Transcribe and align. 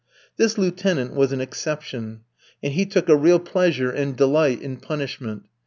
This 0.35 0.57
lieutenant 0.57 1.13
was 1.13 1.31
an 1.31 1.41
exception, 1.41 2.21
and 2.63 2.73
he 2.73 2.87
took 2.87 3.07
a 3.07 3.15
real 3.15 3.37
pleasure 3.37 3.91
and 3.91 4.17
delight 4.17 4.59
in 4.59 4.77
punishment. 4.77 5.43